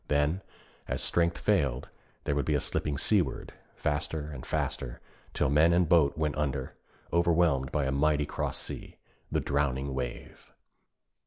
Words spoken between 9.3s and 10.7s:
'the drowning wave.'